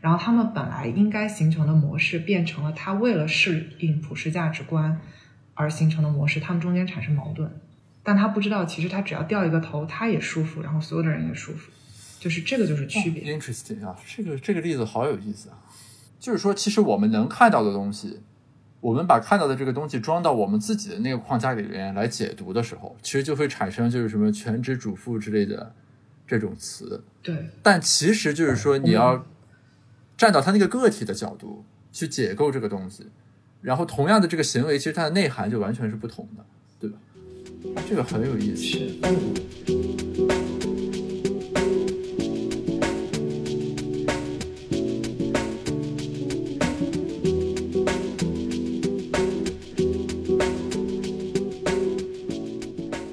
[0.00, 4.98] 然后他们本来应该形成的模式，变成了他为了适应普世价值观
[5.58, 6.40] 而形成的模式。
[6.40, 7.50] 他们中间产生矛盾，
[8.02, 11.70] 但他不知道，其实他只要掉一个头，他也舒服，然后所有的人也舒服。
[12.20, 13.36] 就是这个就是区别。
[13.36, 15.58] Interesting 啊，这个这个例子好有意思啊。
[16.20, 18.20] 就是说，其实我们能看到的东西。
[18.80, 25.74] 我们把看到的这个东西装到我们自己的那个框架里面来解读的时候，其实就会产生就是什么全职主妇之类的
[26.28, 27.02] 这种词。
[27.20, 29.26] 对，但其实就是说你要
[30.16, 33.08] 站到他那个个体的角度去解构这个东西，
[33.60, 36.44] 然后同样的这个行为，其实它的内涵就完全是不同的，
[36.78, 36.98] 对吧？
[37.88, 38.78] 这个很有意思。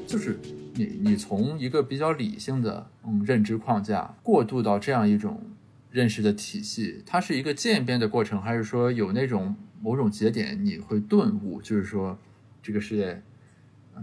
[0.08, 0.40] 就是
[0.76, 1.16] 你，你。
[1.18, 5.42] 从一个比较理性的嗯认知框架过渡到这样一种
[5.90, 12.18] 认识的体系，它是一个渐变的过程，还是说有那种某种节点你会顿悟，就是说
[12.62, 13.22] 这个世界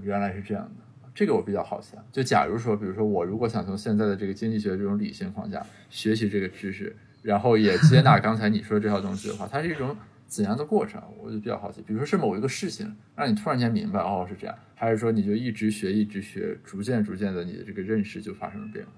[0.03, 1.11] 原来是这样的？
[1.15, 2.05] 这个我比较好奇啊。
[2.11, 9.97] 就假如说，比如说我如果想从现在的这个经济学这种理性框架学习这个知识，然后也接纳刚才你说这套东西的话，它是一种。
[10.25, 11.83] 怎样的过程，我就比较好奇。
[11.87, 18.93] 比如说是某一个事情让你突然间明白，哦，是这样，还是说你就一直学，一直学，逐渐逐渐的，你的这个认识就发生了变化？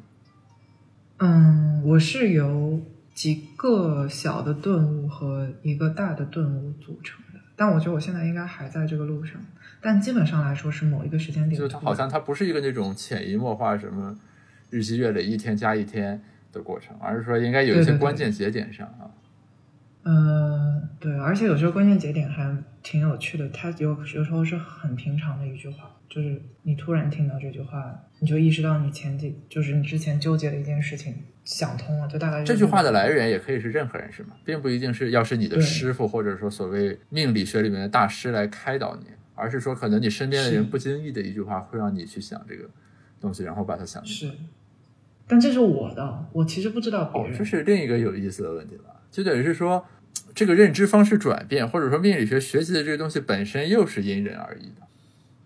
[1.27, 2.81] 嗯，我是由
[3.15, 7.41] 几个小的顿悟和一个大的顿悟组成的。
[7.57, 9.41] 但我觉得我现在应该还在这个路上，
[9.81, 11.59] 但基本上来说是某一个时间点。
[11.59, 14.19] 就它好像它不是一个那种潜移默化什么
[14.71, 16.21] 日积月累一天加一天
[16.53, 19.07] 的过程，而是说应该有一些关键节点上啊。
[21.25, 31.15] 而且有时候关键节点还挺有趣的，它有有时候是很平常的一句话，就是你突然听到这句话，你就意识到你前几就是你之前纠结的一件事情
[31.45, 34.31] 想通了，就大概是这句话的来源也可以是任何人，是吗？
[34.45, 42.69] 并不一定是要是你的师傅，或者说所谓命理学里面的大师来开导你，而是说可能你身边的人不经意的一句话，会让你去想这个
[43.21, 44.15] 东西，然后把它想明白。
[44.15, 44.31] 是，
[45.27, 47.37] 但这是我的，我其实不知道别哦，人。
[47.39, 49.85] 这是另一个有意思的问题了，就等于是说，
[50.35, 54.83] 这个认知方式转变，或者说命理学学习的这个东西本身又是因人而异的。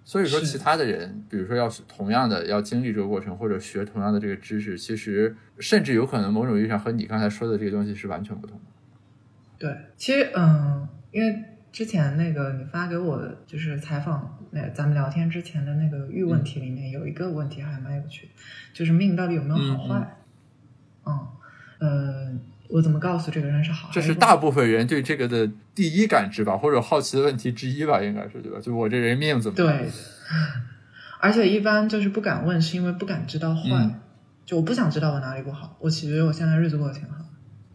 [0.04, 8.64] 所以说，其他的人，比如说要是同样的要经历这个过程，或者学同样的这个知识，其实甚至有可能某种意义上和你刚才说的这个东西是完全不同的。
[9.58, 18.32] 对，其实嗯，因为之前那个你发给我的就是采访那咱们聊天之前的那个预问题里面有一个问题还蛮有趣的，
[18.72, 20.16] 就是命到底有没有好坏？
[21.04, 21.28] 嗯
[21.80, 22.32] 呃，
[22.68, 24.14] 我怎么告诉这个人是好还这是？
[24.14, 28.58] 大部分人对这个的第一感知吧，或者好奇的问题之一吧，应该是对吧？
[28.60, 29.56] 就我这人命怎么？
[29.56, 29.88] 对，
[31.20, 33.62] 而且一般就是不敢问，是因为不敢知道坏。
[33.70, 33.94] 嗯
[34.48, 37.16] 就我不想知道我哪里不好，我其实我现在日子过得挺好。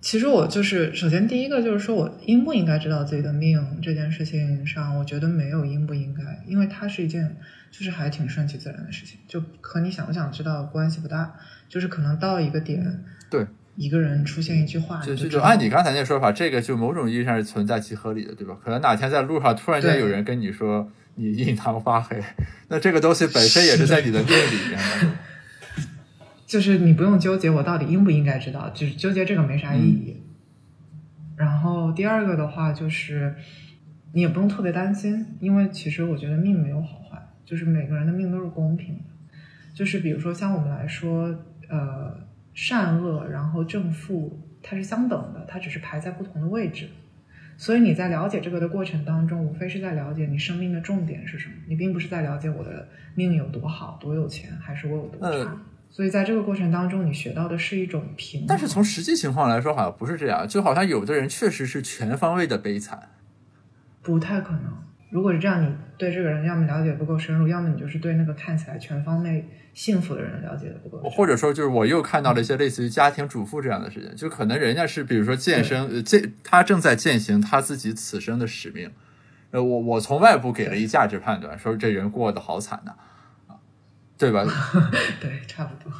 [0.01, 7.38] 其实我就是，首先第一个就是说我应不应该知道自己的命这件事情上，我觉得没有应不应该，因为它是一件
[7.69, 11.36] 就是还挺顺其自然的事情，就和你想不想知道关系不大，
[11.69, 18.57] 就是可能到一个点，对，一个人出现一句话，就就就按你刚才那说法，这个就某种意义上是存在其合理的，对吧？
[18.63, 22.21] 可能哪天在路上突然间有人跟你说你印堂发黑，
[22.69, 25.15] 那这个东西本身也是在你的命里面的。
[26.45, 30.17] 就是你不用纠结我到底应不应该知道，就是纠结这个没啥意义。
[31.36, 33.33] 然后第二个的话就是，
[34.12, 39.03] 你也不用特别担心，因为其实我觉得命没有好坏，就是每个人的命都是公平的。
[39.73, 41.36] 就是比如说像我们来说，
[41.67, 42.15] 呃，
[42.54, 46.89] 善恶然后正负它是相等的，它只是排在不同的位置。
[47.58, 55.38] 所以你在了解这个的过程当中，无非是在了解你生命的重点是什么，你并不是在了解我的命有多好、多有钱，还是我有多差。
[55.38, 58.48] 呃所以在这个过程当中，你学到的是一种平衡。
[58.48, 63.10] 但是从实际情况来说，好像不是这样，就好像有的人确实是全方位的悲惨。
[64.02, 64.74] 不太可能。
[65.13, 71.12] 如果是这样，你对这个人要么了解不够深入，要么你就是对那个看起来全方位幸福的人了解的不够深。
[71.12, 78.89] 或者说，就是我又看到了一些类似于家庭主妇这样的事情，就可能人家是比如说健身，呃健他正在践行他自己此生的使命。
[79.52, 82.95] 呃，我我从外部给了一价值判断，说这人过得好惨呐、
[83.45, 83.54] 啊，
[84.17, 84.43] 对吧？
[85.21, 85.93] 对，差不多。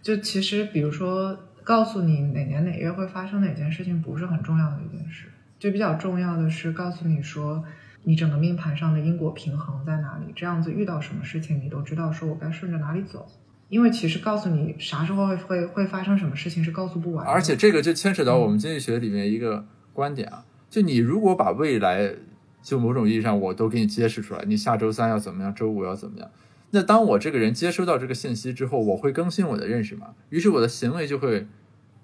[0.00, 5.26] 就其实，比如说，告诉你哪年哪月会发生哪件事情，不是很重要的一件事。
[5.58, 7.64] 就比较重要的是告诉你说，
[8.04, 13.26] 你整个命盘上的因果平衡在哪里，这样子遇到什么事情，你都知道说我该顺着哪里走。
[13.70, 17.32] 因为其实告诉你啥时候会会会发生什么事情是告诉不完的。
[17.32, 22.14] 而且这个就牵扯到我们经济学里面一个观点啊，就你如果把未来
[22.62, 26.30] 就某种意义上我都给你揭示出来，你下周三要怎么样，周五要怎么样，
[26.70, 31.46] 那当我这个人接收到这个信息之后，我会更新我的认识嘛，于是我的行为就会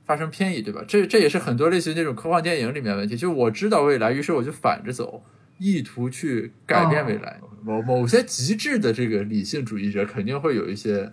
[0.04, 0.82] 发生偏移，对吧？
[0.88, 5.22] 这这也是很多类似于那种科幻电影里面问题，就是我知道未来，于是我就反着走，
[5.60, 7.38] 意图去改变未来。
[7.62, 11.12] 某某些极致的这个理性主义者肯定会有一些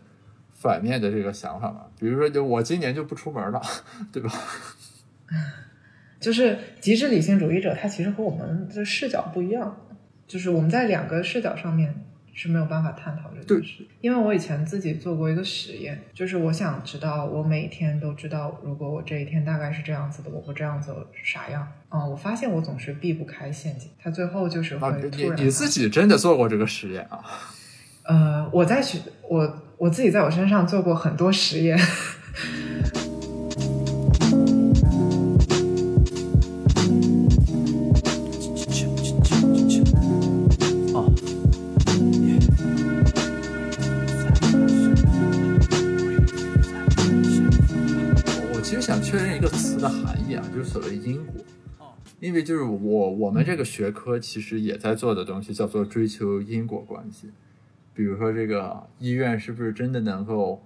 [0.53, 3.62] 反面的这个想法嘛，比如说，就我今年就不出门了，
[4.12, 4.31] 对吧？
[6.19, 9.86] 就是极致理性主义者，他其实和我们的视角不一样，
[10.25, 11.93] 就是我们在两个视角上面
[12.38, 13.86] 是没有办法探讨这件事。
[14.00, 21.67] 因为我以前自己做过一个实验，就是我想知道，我每天都知道，如果我这一天大概是这样子的，我会这样子啥样？
[21.89, 27.19] 嗯，我发现我总是避不开陷阱，他最后就是啊，会你突然、你自己真的做过这个实验啊？
[28.04, 31.78] 呃，我在学我我自己在我身上做过很多实验。
[49.78, 51.36] 词的含义啊，就是所谓因果。
[52.20, 57.30] 因为就是我我们这个学科其实也在做的东西叫做追求因果关系，
[57.94, 60.63] 比如说这个医院是不是真的能够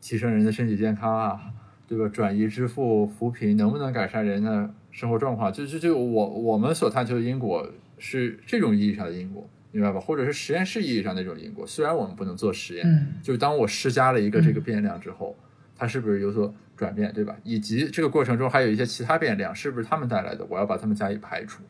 [0.00, 1.40] 提升人的身体健康啊，
[1.88, 2.08] 对吧？
[2.08, 5.52] 转移支付扶贫能不能改善人的生活状况？
[5.52, 9.98] 就就就我我们所探求的因果是这种意义上的因果，明白吧？
[9.98, 11.66] 或者是实验室意义上那种因果。
[11.66, 15.34] 虽然我们不能做实验，嗯就是当我施加了一个这个变量之后，
[15.74, 17.36] 它是不是有所转变，对吧？
[17.44, 20.44] 以及这个过程中还有一些其他变量，是不是他们带来的？
[20.46, 21.62] 我要把他们加以排除。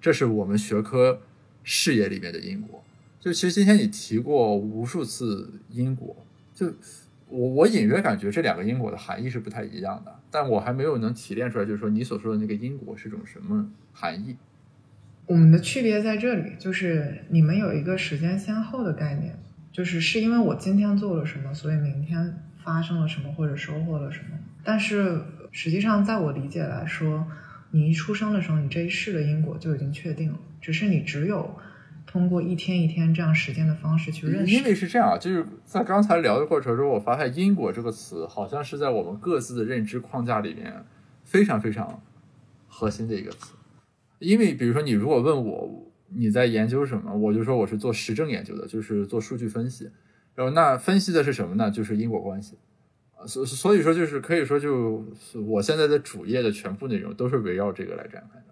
[0.00, 1.20] 这是我们学科
[1.62, 2.82] 视野里面的因果。
[3.20, 6.16] 就其实今天你提过无数次因果，
[6.52, 6.66] 就
[7.28, 14.36] 我我隐约感觉这两个因果的含义是不太一样的，但我还没有能提炼出来，就是说你所说的那个因果是种什么含义。
[15.26, 19.38] 我们的区别在这里，就是你们有一个时间先后的概念，
[19.70, 24.38] 就是是因为我今天做了什么，所以明天发生了什么或者收获了什么。
[24.64, 25.20] 但是
[25.50, 27.26] 实际上，在我理解来说，
[27.70, 31.58] 你一出生的时候，你这一世的因果就已经确定了，只是你只有
[32.06, 34.54] 通过一天一天这样时间的方式去认识。
[34.54, 40.84] 因为是这样，就是在刚才聊的过程中，我发现“因果”这个词好像是在我们各自的认知框架里面
[41.24, 42.02] 非常非常
[42.66, 43.54] 核心的一个词。
[44.18, 49.90] 因为比如说，你如果问我你在研究什么，我就说我是做实证研究的，就是做数据分析。
[50.34, 51.70] 然后那分析的是什么呢？
[51.70, 52.56] 就是因果关系。
[53.16, 58.46] 啊，所所以说就是可以说，就是我现在的主页的全部内容都是围绕这个来展开的。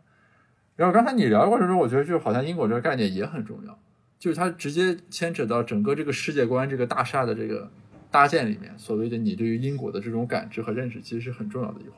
[0.76, 3.78] 然后刚才你聊的过程中，我觉得就好像因果这个概念也很重要，
[4.18, 7.70] 就是它直接牵扯到整个这个世界观、这个大厦的这个
[8.10, 11.94] 搭建里面，所谓的你对于因果的这种感知和认识，其实是很重要的一环。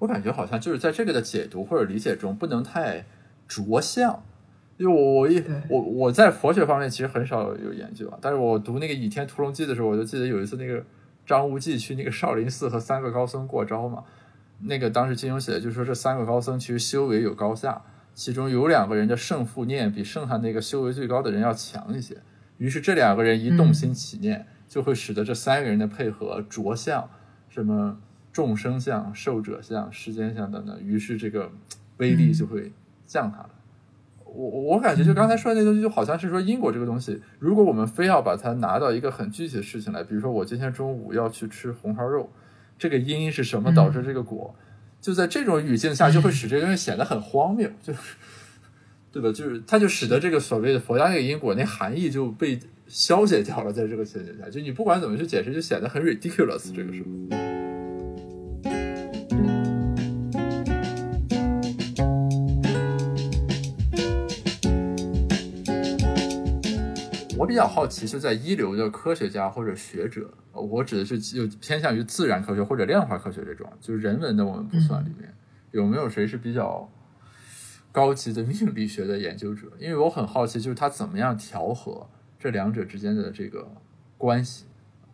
[0.00, 3.04] 我感觉好像就是在这个的解读或者理解中，不能太
[3.46, 4.24] 着相。
[4.76, 10.84] 因为我我一我我在佛学方面其实很少有研究啊，但是我读那个《倚天屠龙记》的时候，我就记得有一次那个
[11.24, 14.02] 张无忌去那个少林寺和三个高僧过招嘛，
[14.60, 17.82] 那个当时金庸写的就是说这三个高僧其实修为有高下，
[18.14, 22.16] 其中有两个人的胜负念比剩下那个修为最高的人要强一些，
[22.58, 27.08] 于是这两个人一动心起念，就会使得这三个人的配合着相，
[27.48, 27.96] 什么
[28.32, 31.52] 众生相、寿者相、世间相等等，于是这个
[31.98, 32.72] 威力就会
[33.06, 33.48] 降下来。
[34.34, 42.30] 我我感觉就刚才说的那东西，就好像是说因果这个东西，如果我们非要把它拿到一个很具体的事情来，比如说我今天中午要去吃红烧肉，
[42.78, 44.54] 这个因是什么导致这个果，
[45.00, 47.98] 就在这种语境下，就会使这个东西显得很荒谬，就是
[49.12, 49.30] 对吧？
[49.32, 57.04] 就是它就使得这个所谓的佛家那个因果那含义就被消解掉了，在这个情景下，就你不管怎么去解释，就显得很 ridiculous，这个时
[67.44, 75.32] 我比较好奇，就在一流的科学家或者学者，呃我指的是就偏向于自然科学或者量化科学这种，就是人文的我们不算里面，
[75.72, 76.90] 有没有谁是比较
[77.92, 79.66] 高级的命理学的研究者？
[79.78, 83.70] 因为我很好奇，就是他怎么样调和这两者之间的这个
[84.16, 84.64] 关系。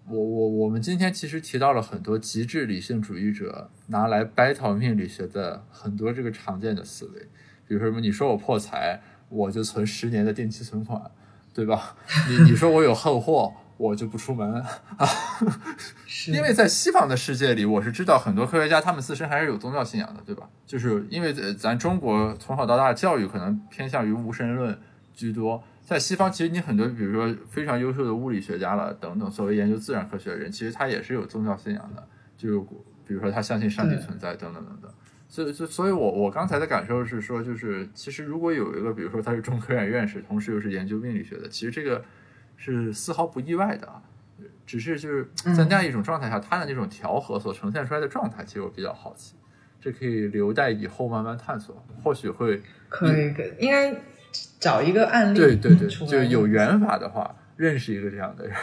[0.07, 7.21] 我我我们今天其实提到了很多极致理性主义者拿来 battle 命理学的很多这个常见的思维，
[7.66, 11.01] 比如说什么你说我破财，我就存十年的定期存款，
[11.53, 11.97] 对吧？
[12.29, 15.07] 你你说我有横祸，我就不出门啊。
[16.07, 20.49] 是因为在西方的世界里，我是知道很多科学家他们自身还是有宗教信仰的，对吧？
[20.67, 24.79] 就是因为呃咱中国从小到大教育可能偏向于无神论
[25.15, 32.61] 居多，在西方其实你很多比如说非常优秀的物理学家了等等，所谓研究自然科学的人，其实他也是有宗教信仰的，就是
[33.07, 34.91] 比如说他相信上帝存在等等等等。
[35.31, 42.05] 所以，所以所以我我刚才的感受是说，就是其实如果有一个，比如说他是中科院院士，同时又是研究命理学的，其实这个
[42.57, 44.03] 是丝毫不意外的啊。
[44.66, 49.35] 只是就是在那样一种状态下，他的那种调和所呈现出来的状态，其实我比较好奇，
[49.81, 53.95] 这可以留待以后慢慢探索，或许会可以，可以应该
[54.59, 58.57] 找一个案例对对对，就有缘法的话，认识一个这样的人。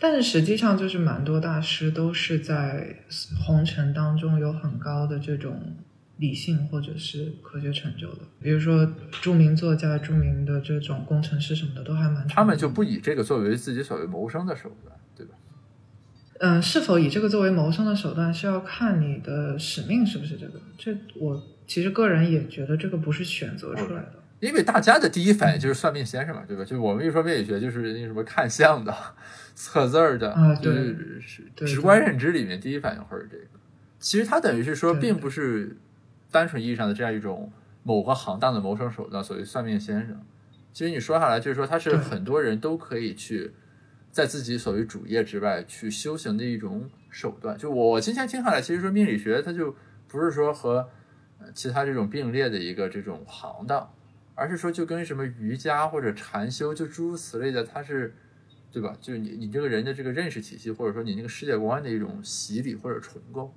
[0.00, 2.96] 但是实际上，就是蛮多大师都是在
[3.44, 5.76] 红尘当中有很高的这种
[6.16, 8.20] 理性或者是科学成就的。
[8.40, 15.34] 比如说，著名作家、著名的这种工程师什么的，都还蛮他们就不以这个作为自己所谓谋生的手段，对吧？
[16.38, 20.58] 嗯，是否以这个作为谋生的手段，是要看你的使命是不是这个。
[20.78, 24.14] 这我其实个人也觉得这个不是选择出来的。
[24.40, 26.64] 因为大家的第一反应就是算命先生嘛，对吧？
[26.64, 28.90] 就是我们一说命理学，就是那什么看相的、
[29.62, 33.44] 测字儿的，啊对就是直观认知里面第一反应会是这个。
[33.98, 35.76] 其实它等于是说，并不是
[36.30, 40.18] 单纯意义上的这样一种某个行当的谋生手段，所谓算命先生。
[40.72, 43.52] 其实你说下来，就是说它是很多人都可以去
[44.10, 47.58] 在自己所谓主业之外去修行的一种手段。
[47.58, 49.76] 就我我今天听下来，其实说命理学它就
[50.08, 50.88] 不是说和
[51.38, 53.92] 呃其他这种并列的一个这种行当，
[54.34, 58.14] 而是说就跟什么瑜伽或者禅修就诸如此类的，它是
[58.72, 58.96] 对吧？
[59.00, 63.54] 就是你你这个人的这个认识体系，或者说你那个世界观的一种洗礼或者重构。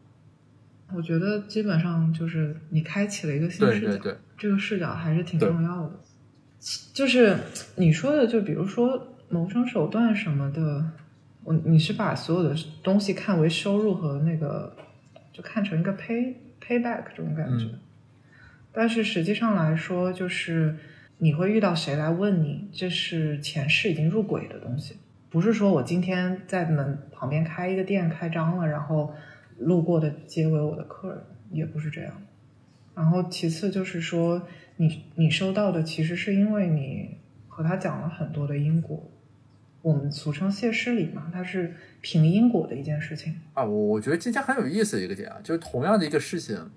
[0.94, 6.00] 我觉得基本上就是你开启了一个新视角，对对对，这个视角还是挺重要的。
[6.94, 7.38] 就是
[7.76, 10.84] 你说的，就比如说谋生手段什么的，
[11.44, 14.76] 我你是把所有的东西看为收入和那个，
[15.32, 17.66] 就看成一个 pay payback 这种感觉。
[17.66, 17.80] 嗯
[18.76, 20.76] 但是实际上来说，就是
[21.24, 24.98] 你会遇到谁来问你，这是前世已经入轨的东西，
[25.30, 29.14] 不是说我今天在门旁边开一个店开张了，然后
[29.58, 32.12] 路过的皆为我的客人，也不是这样。
[32.94, 34.46] 然后其次就是说，
[34.76, 37.16] 你你收到的其实是因为你
[37.48, 39.10] 和他讲了很多的因果，
[39.82, 43.40] 我们俗称谢师礼嘛，它是凭因果的一件事情。
[43.54, 46.70] 啊，我我觉得今天很有意思的一个点啊，就是同样的一个事情，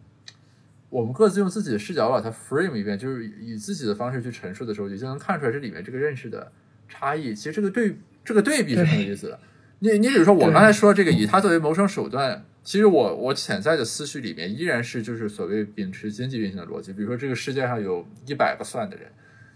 [0.88, 6.52] 我们各自用自己的视角把它 frame 一遍，就是以自己的方式去陈述的时候，你就能看出来这里面这个认识的
[6.88, 7.34] 差异。
[7.34, 9.38] 其实这个对这个对比是很有意思的。
[9.80, 16.92] 你你比如说我刚才说这个以它作为谋生手段，其实我我潜在的思绪里面依然是就是所谓秉持经济运行的逻辑。
[16.92, 19.06] 比如说这个世界上有一百个算的人，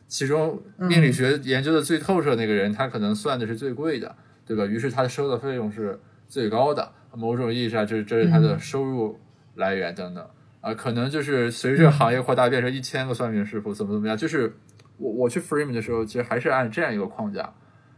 [0.09, 4.15] 其中命理学研究的最透彻那个人，他可能算的是最贵的，
[4.45, 4.67] 对吧？
[4.67, 9.19] 于是他收的费用是最高的，某种意义上这这是他的收入
[9.55, 10.27] 来源等等。
[10.61, 14.17] 啊，可能就是随着行业扩大，变成一千个算命师傅，怎么怎么样？
[14.17, 14.57] 就是
[14.99, 17.53] 我我去 frame 的时候，其实还是按这样一个框架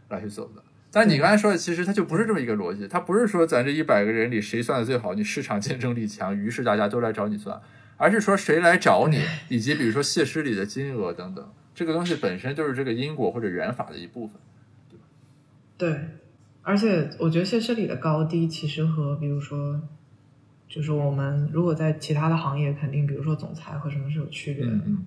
[0.09, 0.63] 来去走的。
[0.91, 7.59] 但你刚才说的，其实它就不是这么一个逻辑，它不是说咱这一百个人里谁算的最好，你市场竞争力强，于是大家都来找你算，
[7.97, 14.39] 而是说谁来找你，以及比如说谢师礼的金额等等，这个东西本身就是这个因果或者缘法的一部分。
[14.87, 15.03] 对吧
[15.77, 15.99] 对，
[16.61, 19.81] 而且我觉得谢师礼的高低其实和比如说，
[20.73, 25.05] 就是我们如果在其他的行业，肯定比如说总裁和什么是有区别的，嗯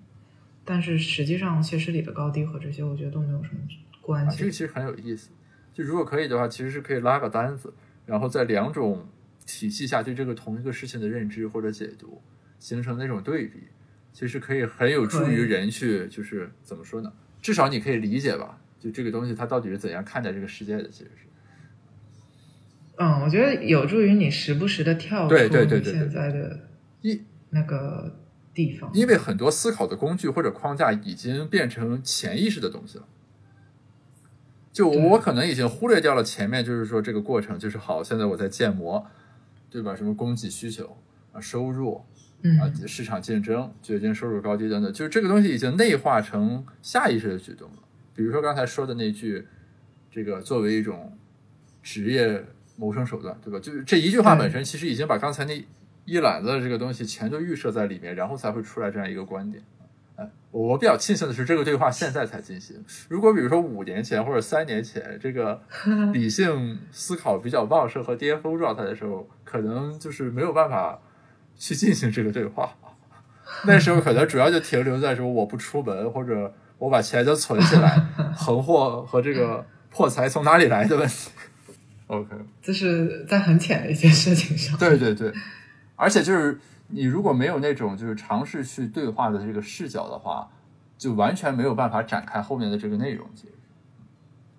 [0.64, 3.59] 但是实际上谢师礼的高低和这些，我觉得都没有什么
[4.01, 4.39] 关啊，系。
[4.39, 5.31] 这个其实很有意思。
[5.75, 9.05] 就如果可以的话，其实是可以拉个单子，然后在两种
[9.45, 12.23] 体系下对这个同一个事情的认知或者解读，
[12.61, 13.64] 形成那种对比，
[14.12, 17.12] 其实可以很有助于人去，就是怎么说呢？
[17.43, 21.27] 至少你可以理解吧，就这个东西它到底是怎样看待这个世界的，其实是。
[22.97, 26.61] 嗯，我觉得有助于你时不时的跳出对对对对对你现在的
[27.03, 28.18] 一那个
[28.55, 28.90] 地方。
[28.94, 33.07] 因为很多思考的工具或者框架已经变成潜意识的东西了。
[34.72, 39.07] 就我可能已经忽略掉了前面，就是说这个过程，就是好，现在我在建模，
[39.70, 39.97] 对吧？
[39.97, 40.99] 什么供给需求
[41.32, 42.03] 啊、收入
[42.42, 47.76] 嗯啊、市场竞争决定收入高低等等，就是这个东西已经内化成下意识的举动了。
[48.14, 49.47] 比如说刚才说的那句，
[50.11, 51.16] 这个作为一种
[51.82, 52.44] 职业
[52.77, 53.59] 谋生手段，对吧？
[53.59, 55.66] 就是这一句话本身，其实已经把刚才那
[56.05, 59.62] 一揽子的这个东西全都预设在里面，然后才会出来这样一个观点。
[60.16, 62.83] 哎，我比较庆幸的是，这个对话现在才进行。
[63.09, 65.61] 如果比如说五年前或者三年前，这个
[66.14, 70.99] 理性思考比较旺盛和巅峰状态的时候，可能就是没有办法
[71.57, 72.70] 去进行这个对话。
[73.66, 78.07] 那时候可能主要就停留在说我不出门，或者我把钱都存起来，
[78.37, 81.31] 横祸和这个破财从哪里来的问题。
[82.09, 82.30] OK，
[82.62, 84.78] 这是在很浅的一件事情上。
[84.78, 85.32] 对对对，
[85.96, 90.48] 而且就是你如果没有那种就是尝试去对话的这个视角的话，
[90.96, 93.52] 就完全没有办法展开后面的这个内容，其实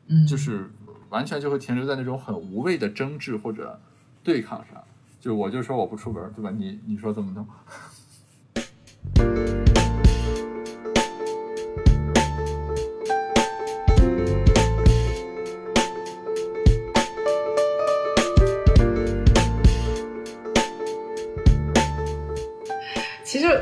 [0.07, 0.69] 嗯，就是
[1.09, 3.79] 完全就会停留在那种很无谓的争执或者
[4.23, 4.83] 对抗上。
[5.19, 6.51] 就我就说我不出门，对吧？
[6.55, 7.47] 你你说怎么弄？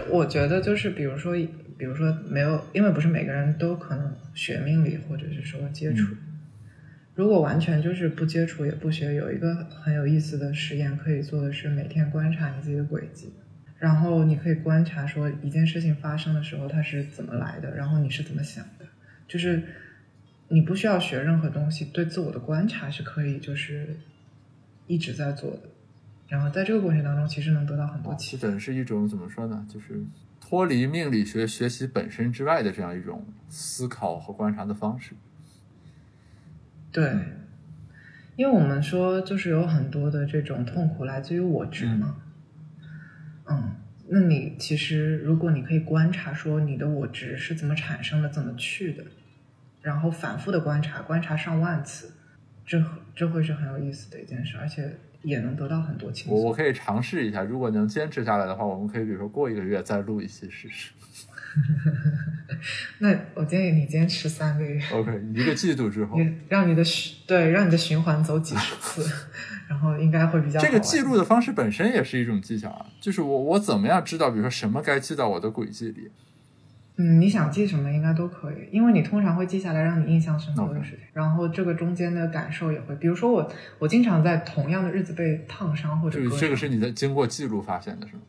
[0.10, 1.34] 我觉得就是，比如说，
[1.78, 6.16] 比如说没有，因为不是每个人都可能学命理，或者是说接触。
[7.16, 13.34] 如果完全就是不接触也不学，有一个很有意思的实验可以做的是，每天观察你自己的轨迹，
[13.80, 18.86] 然后你可以观察说一件事情发生的时候它是怎么来的，然后你是怎么想的，
[19.28, 19.64] 就是
[20.50, 23.98] 你不需要学任何东西，对自我的观察是可以就是
[24.88, 25.70] 一直在做的。
[26.28, 28.42] 然后在这个过程当中，其实能得到很多启发。
[28.42, 29.66] 这等是一种怎么说呢？
[29.72, 30.04] 就是
[30.42, 35.14] 脱离命理学学习本身之外的这样一种思考和观察的方式。
[36.92, 37.14] 对，
[38.36, 42.18] 因为我们说就是有很多的这种痛苦来自于我执嘛。
[43.48, 43.76] 嗯，
[44.08, 49.04] 那你其实如果你可以观察说你的我执是怎么产生的，怎么去的，
[49.82, 52.14] 然后反复的观察，观察上万次，
[52.66, 56.34] 这这会是很有意思的一件事，而且也能得到很多轻松。
[56.34, 60.92] 我我可以尝试一下，如果能坚持下来的话，我们可以比如说过一个月再录一期试试。
[63.00, 69.10] 那我建议你坚持三个月，OK，一个季度之后，你让你的循对让你的循环走几十次，
[69.70, 76.12] 然后应该会比较好这个记录的方式本身也是一种技巧啊，就是我我怎么样知道，比如说什么该记到我的轨迹里，
[76.98, 88.22] 嗯，你想记什么应该都可以，因为你通常会记下来让你印象深刻的事情然后这个中间的感受也会，比如说我我经常在同样的日子被烫伤或者就是这个是你在经过记录发现的，是吗？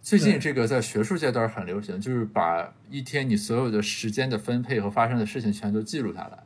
[0.00, 6.38] 最近这个在学术界倒是很流行，就是把一天你所有的时间的分配和发生的事情全都记录下来，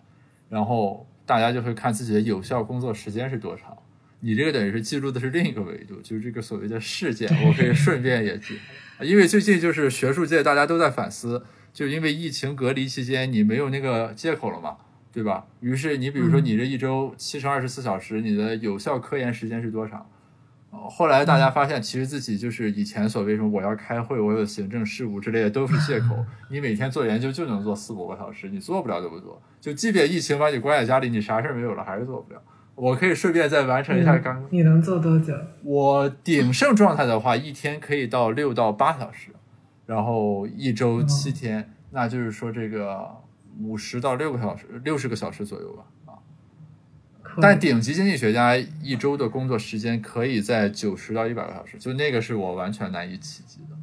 [0.49, 3.77] 然后大家就会看自己的有效工作时间是多长。
[4.19, 8.59] 你这个等于是记录的是另一个维度，就是这个所谓的事件，我可以顺便也记。
[9.01, 14.77] 因为最近就是学术界大家都在反思，就因为疫情隔离期间你没有那个借口了嘛，
[15.13, 15.47] 对吧？
[15.61, 20.09] 于是你比如说你这一周七乘二十四小时，你的有效科研时间是多少？
[20.71, 26.17] 哦后来大家发现，其实自己就是以前所谓什么我要开会，我有行政事务之类的都是借口。
[26.51, 29.41] 你每天做研究就能做四五个小时，你做不了就不做。
[29.61, 32.43] 就即便疫情把你关在家里，你啥事儿没有了，还是做不了。
[32.75, 34.47] 我可以顺便再完成一下刚刚。
[34.51, 35.33] 你能做多久？
[35.63, 39.31] 我鼎盛状态的话，一天可以到六到八小时，
[39.87, 43.07] 然后一周七天，那就是说这个
[43.61, 45.85] 五十到六个小时，六十个小时左右吧。
[46.07, 46.19] 啊，
[47.41, 53.77] 但顶级经济学家一周的工作时间可以在九十到一百个小时，就那个是我完全难以企及的。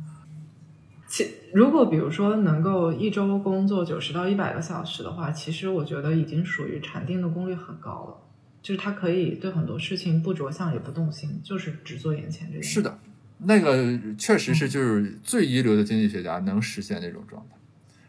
[1.08, 8.18] 其如果比如说能够一周工作九十到一百个小时的话，其实我觉得已经属于禅定的功率很高了。
[8.62, 12.70] 就是他可以对很多事情不着相也不动心，就是只做眼前这件事。
[12.70, 13.00] 是的，
[13.40, 17.56] 那个确实是就是最一流的经济学家能实现那种状态，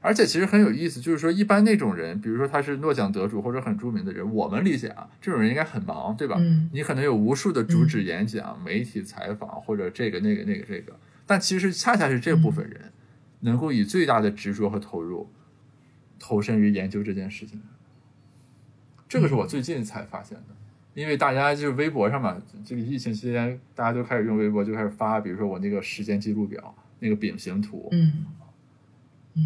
[0.00, 6.36] 而且其实很有意思，就是说一般那种人，比如说他是诺奖得主或者很著名的人，我们理解啊，这种人应该很忙，对吧？
[6.38, 10.94] 嗯你可能有无数的主旨演讲、媒体采访或者这个那个那个这个，
[11.26, 12.92] 但其实恰恰是这部分人
[13.40, 15.30] 能够以最大的执着和投入
[16.18, 17.58] 投身于研究这件事情。
[19.12, 20.54] 这个是我最近才发现的，
[20.94, 22.34] 因为大家就是微博上嘛，
[22.64, 28.24] 这个疫情期间大家都开始用微博，就开始发，比如说我那个时间记录表那个饼形图，嗯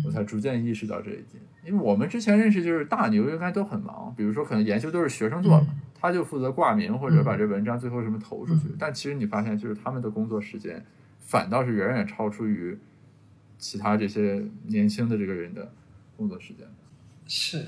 [0.04, 1.42] 我才逐渐意识到这一点。
[1.64, 8.68] 因为我们之前认识就是大牛应该都很忙，比如说可能研究都是学生做的，嗯他就负责挂名或者把这文章最后什么投出去。
[8.78, 10.80] 但其实你发现，就是他们的工作时间
[11.18, 12.78] 反倒是远远超出于
[13.58, 15.72] 其他这些年轻的这个人的
[16.16, 16.64] 工作时间。
[17.26, 17.66] 是，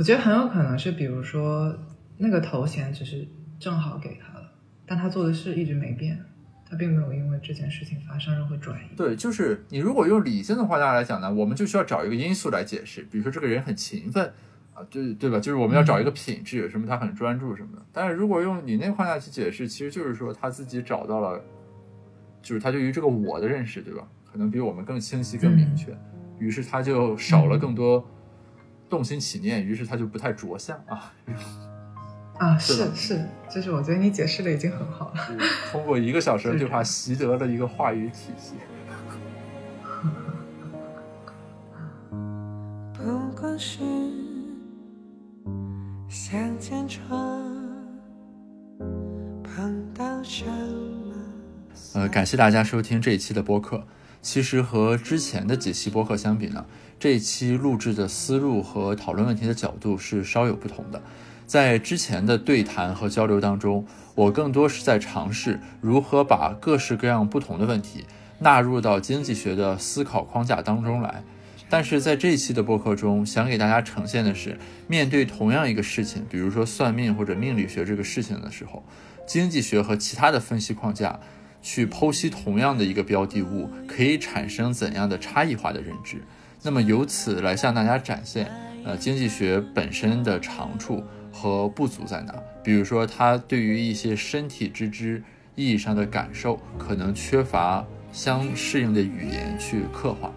[0.00, 1.76] 我觉得很有可能是，比如说
[2.16, 3.28] 那个头衔只是
[3.58, 4.50] 正好给他了，
[4.86, 6.18] 但他做的事一直没变，
[6.66, 8.96] 他并没有因为这件事情发生任何转移。
[8.96, 14.32] 对，就是你如果用理性的话来讲呢，我们就需要找一个因素来解释，比如说这个人很勤奋
[14.72, 15.38] 啊，对对吧？
[15.38, 17.82] 就是我们要找一个品质，什么他很专注什么的。
[17.92, 21.38] 但是如果用你那个框架去解释，其实就是说他自己找到了，
[22.40, 24.08] 就是他对于这个我的认识，对吧？
[24.32, 25.94] 可能比我们更清晰、更明确，
[26.38, 28.02] 于是他就少了更多
[28.90, 31.12] 动心起念，于是他就不太着相啊。
[32.38, 35.26] 啊， 是是是，就是我觉得你解释的已经很好了。
[35.70, 38.54] 通过一个小时的对话，习得了一个话语体系。
[42.92, 43.78] 不过是
[46.08, 47.08] 向前闯，
[49.42, 51.14] 碰到什么？
[51.94, 53.86] 呃，感谢大家收听这一期的播客。
[54.22, 56.66] 其实和之前的几期播客相比呢，
[57.00, 61.00] 这一期录制的思路和讨论问题的角度是稍有不同的。
[61.46, 68.04] 在之前的对谈和交流当中，我更多是在尝试如何把各式各样不同的问题
[68.40, 71.24] 纳入到经济学的思考框架当中来。
[71.70, 78.84] 但是在这一期的播客中，想给大家呈现的是，面对同样一个事情，比如说算命或者命理学这个事情的时候，
[79.26, 81.18] 经济学和其他的分析框架
[81.62, 86.22] 去剖析同样的一个标的物，可以产生怎样的差异化的认知。
[86.62, 88.50] 那么由此来向大家展现，
[88.84, 91.02] 呃，经济学本身的长处
[91.32, 92.34] 和不足在哪。
[92.62, 95.22] 比如说，它对于一些身体之知
[95.54, 100.30] 意义上的感受，可能缺乏相适应的语言去刻画。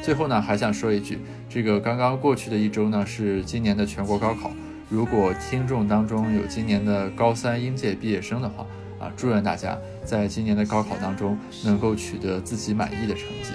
[0.00, 1.18] 最后呢，还想说一句，
[1.48, 4.52] 这个刚刚过去的一周呢，是今年的全国高考。
[4.88, 8.64] 如果听众当中有今年的高三应届毕业生的话，
[9.00, 13.50] 啊，祝愿大家在今年的高考当中能够取得自己满意的成绩。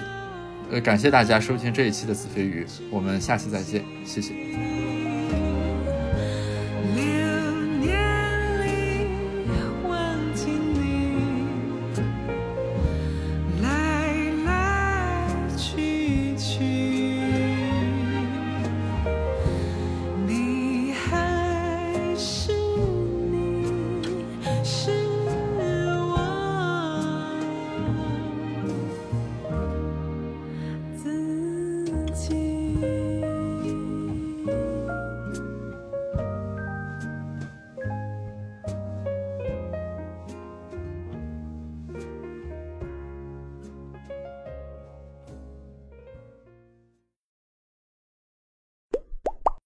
[0.72, 4.89] 呃，感谢大家收听这一期的子非鱼，我们下期再见，谢谢。